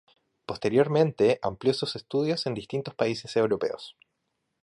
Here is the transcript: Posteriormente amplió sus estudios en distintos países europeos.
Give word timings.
Posteriormente 0.47 1.37
amplió 1.43 1.75
sus 1.75 1.95
estudios 1.95 2.47
en 2.47 2.55
distintos 2.55 2.95
países 2.95 3.35
europeos. 3.37 3.95